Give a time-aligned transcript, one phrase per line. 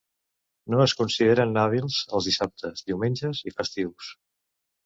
[0.73, 4.13] No es consideren hàbils els dissabtes, diumenges i festius.